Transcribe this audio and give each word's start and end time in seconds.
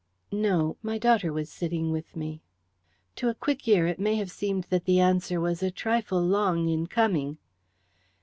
"No. 0.33 0.77
My 0.81 0.97
daughter 0.97 1.31
was 1.31 1.51
sitting 1.51 1.91
with 1.91 2.15
me." 2.15 2.41
To 3.17 3.29
a 3.29 3.35
quick 3.35 3.67
ear 3.67 3.85
it 3.85 3.99
may 3.99 4.15
have 4.15 4.31
seemed 4.31 4.63
that 4.71 4.85
the 4.85 4.99
answer 4.99 5.39
was 5.39 5.61
a 5.61 5.69
trifle 5.69 6.23
long 6.23 6.67
in 6.69 6.87
coming. 6.87 7.37